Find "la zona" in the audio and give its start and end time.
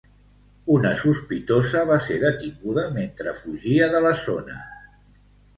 4.07-4.61